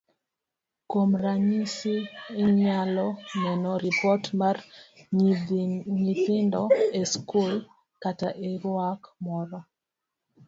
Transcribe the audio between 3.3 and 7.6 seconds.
neno ripot mar nyithindo e skul